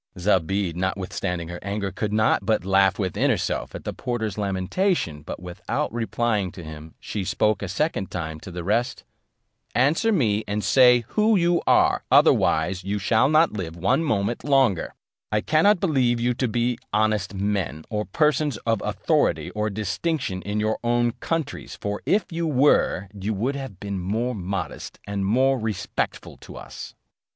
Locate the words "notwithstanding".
0.75-1.49